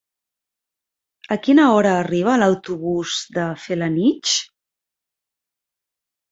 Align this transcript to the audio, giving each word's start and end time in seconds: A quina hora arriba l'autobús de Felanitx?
A 1.35 1.37
quina 1.47 1.65
hora 1.73 1.91
arriba 1.99 2.39
l'autobús 2.45 3.19
de 3.37 3.47
Felanitx? 3.67 4.35